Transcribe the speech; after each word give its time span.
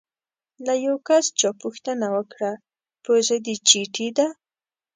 له 0.65 0.73
یو 0.85 0.95
کس 1.07 1.25
چا 1.39 1.49
پوښتنه 1.63 2.07
وکړه: 2.15 2.51
پوزه 3.03 3.37
دې 3.45 3.55
چیتې 3.67 4.07
ده؟ 4.17 4.27